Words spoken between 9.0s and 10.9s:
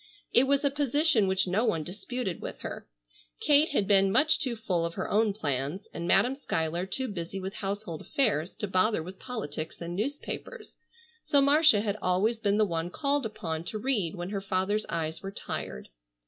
with politics and newspapers,